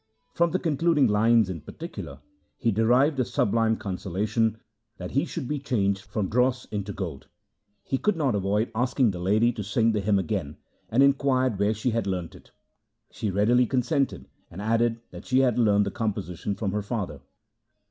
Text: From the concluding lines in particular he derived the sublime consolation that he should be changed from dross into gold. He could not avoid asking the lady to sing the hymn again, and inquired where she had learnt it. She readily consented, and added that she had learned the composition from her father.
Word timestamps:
From 0.33 0.49
the 0.49 0.57
concluding 0.57 1.05
lines 1.05 1.47
in 1.47 1.61
particular 1.61 2.21
he 2.57 2.71
derived 2.71 3.17
the 3.17 3.23
sublime 3.23 3.77
consolation 3.77 4.57
that 4.97 5.11
he 5.11 5.25
should 5.25 5.47
be 5.47 5.59
changed 5.59 6.01
from 6.05 6.27
dross 6.27 6.65
into 6.71 6.91
gold. 6.91 7.27
He 7.83 7.99
could 7.99 8.15
not 8.15 8.33
avoid 8.33 8.71
asking 8.73 9.11
the 9.11 9.19
lady 9.19 9.51
to 9.51 9.61
sing 9.63 9.91
the 9.91 10.01
hymn 10.01 10.17
again, 10.17 10.57
and 10.89 11.03
inquired 11.03 11.59
where 11.59 11.75
she 11.75 11.91
had 11.91 12.07
learnt 12.07 12.33
it. 12.33 12.49
She 13.11 13.29
readily 13.29 13.67
consented, 13.67 14.27
and 14.49 14.59
added 14.59 15.01
that 15.11 15.27
she 15.27 15.41
had 15.41 15.59
learned 15.59 15.85
the 15.85 15.91
composition 15.91 16.55
from 16.55 16.71
her 16.71 16.81
father. 16.81 17.21